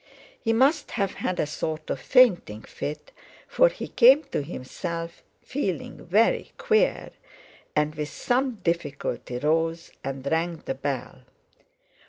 He 0.41 0.51
must 0.51 0.89
have 0.97 1.13
had 1.13 1.39
a 1.39 1.45
sort 1.45 1.91
of 1.91 2.01
fainting 2.01 2.63
fit, 2.63 3.11
for 3.47 3.69
he 3.69 3.87
came 3.87 4.23
to 4.31 4.41
himself 4.41 5.21
feeling 5.43 6.07
very 6.07 6.53
queer; 6.57 7.11
and 7.75 7.93
with 7.93 8.09
some 8.09 8.55
difficulty 8.63 9.37
rose 9.37 9.91
and 10.03 10.25
rang 10.31 10.63
the 10.65 10.73
bell. 10.73 11.21